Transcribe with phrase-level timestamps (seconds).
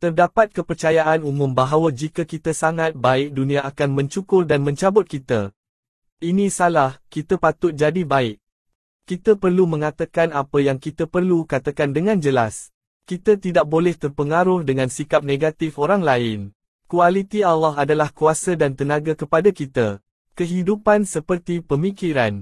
[0.00, 5.52] Terdapat kepercayaan umum bahawa jika kita sangat baik dunia akan mencukur dan mencabut kita.
[6.24, 8.40] Ini salah, kita patut jadi baik.
[9.04, 12.72] Kita perlu mengatakan apa yang kita perlu katakan dengan jelas.
[13.04, 16.38] Kita tidak boleh terpengaruh dengan sikap negatif orang lain.
[16.88, 20.00] Kualiti Allah adalah kuasa dan tenaga kepada kita.
[20.32, 22.38] Kehidupan seperti pemikiran.